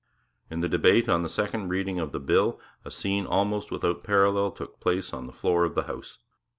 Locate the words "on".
1.07-1.21, 5.13-5.27